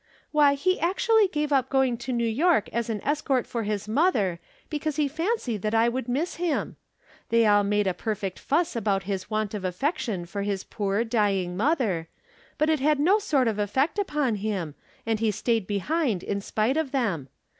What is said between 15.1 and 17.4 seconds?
he staid behind in spite of them.